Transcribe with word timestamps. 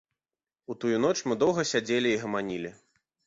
У 0.73 0.75
тую 0.83 0.95
ноч 1.03 1.11
мы 1.27 1.37
доўга 1.45 1.65
сядзелі 1.73 2.09
і 2.13 2.17
гаманілі. 2.25 2.75